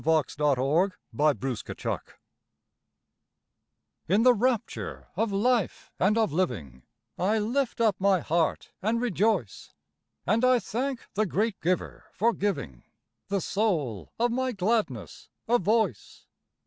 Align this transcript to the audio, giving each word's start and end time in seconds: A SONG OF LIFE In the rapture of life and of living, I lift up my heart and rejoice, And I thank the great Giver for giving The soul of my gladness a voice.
A 0.03 0.23
SONG 0.27 0.57
OF 0.57 1.43
LIFE 1.77 2.17
In 4.07 4.23
the 4.23 4.33
rapture 4.33 5.07
of 5.15 5.31
life 5.31 5.91
and 5.99 6.17
of 6.17 6.33
living, 6.33 6.81
I 7.19 7.37
lift 7.37 7.79
up 7.79 7.97
my 7.99 8.19
heart 8.19 8.71
and 8.81 8.99
rejoice, 8.99 9.75
And 10.25 10.43
I 10.43 10.57
thank 10.57 11.01
the 11.13 11.27
great 11.27 11.61
Giver 11.61 12.05
for 12.13 12.33
giving 12.33 12.83
The 13.27 13.41
soul 13.41 14.11
of 14.17 14.31
my 14.31 14.53
gladness 14.53 15.29
a 15.47 15.59
voice. 15.59 16.25